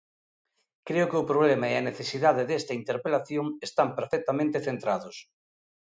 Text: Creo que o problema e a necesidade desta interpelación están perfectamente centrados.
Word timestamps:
Creo 0.87 1.09
que 1.09 1.19
o 1.21 1.27
problema 1.31 1.65
e 1.73 1.75
a 1.77 1.85
necesidade 1.89 2.47
desta 2.49 2.77
interpelación 2.81 3.45
están 3.67 3.89
perfectamente 3.97 4.57
centrados. 4.67 5.15